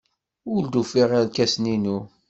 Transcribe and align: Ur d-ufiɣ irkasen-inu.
Ur 0.53 0.63
d-ufiɣ 0.65 1.09
irkasen-inu. 1.19 1.97